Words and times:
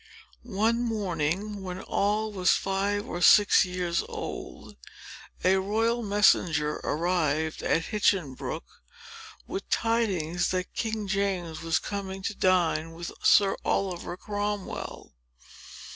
One 0.41 0.81
morning, 0.81 1.61
when 1.61 1.77
Noll 1.77 2.31
was 2.31 2.53
five 2.53 3.05
or 3.07 3.21
six 3.21 3.65
years 3.65 4.01
old, 4.09 4.75
a 5.43 5.57
royal 5.57 6.01
messenger 6.01 6.77
arrived 6.83 7.61
at 7.61 7.83
Hinchinbrooke, 7.83 8.81
with 9.45 9.69
tidings 9.69 10.49
that 10.49 10.73
King 10.73 11.07
James 11.07 11.61
was 11.61 11.77
coming 11.77 12.23
to 12.23 12.33
dine 12.33 12.93
with 12.93 13.11
Sir 13.21 13.55
Oliver 13.63 14.17
Cromwell. 14.17 15.13